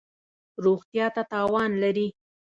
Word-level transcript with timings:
روغتیا 0.63 1.07
ته 1.15 1.21
تاوان 1.31 1.71
لری 1.81 2.07